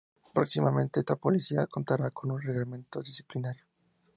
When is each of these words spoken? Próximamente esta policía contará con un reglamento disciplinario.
Próximamente 0.33 0.95
esta 1.01 1.15
policía 1.15 1.67
contará 1.69 2.09
con 2.09 2.31
un 2.31 2.41
reglamento 2.41 3.03
disciplinario. 3.03 3.63